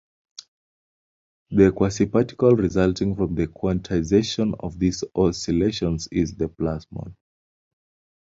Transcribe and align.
The 1.51 1.69
quasiparticle 1.69 2.57
resulting 2.57 3.15
from 3.15 3.35
the 3.35 3.45
quantization 3.45 4.55
of 4.59 4.79
these 4.79 5.03
oscillations 5.15 6.07
is 6.11 6.33
the 6.33 6.49
plasmon. 6.49 7.13